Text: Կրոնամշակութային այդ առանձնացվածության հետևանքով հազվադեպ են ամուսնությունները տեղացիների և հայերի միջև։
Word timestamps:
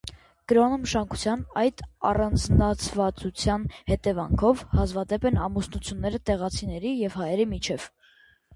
Կրոնամշակութային 0.51 1.43
այդ 1.63 1.83
առանձնացվածության 2.11 3.67
հետևանքով 3.93 4.65
հազվադեպ 4.81 5.31
են 5.33 5.39
ամուսնությունները 5.51 6.25
տեղացիների 6.33 6.99
և 7.07 7.23
հայերի 7.23 7.51
միջև։ 7.57 7.91